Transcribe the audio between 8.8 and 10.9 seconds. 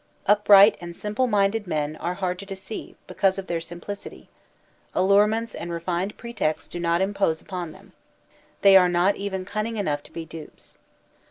not even cunning enough to be dupes.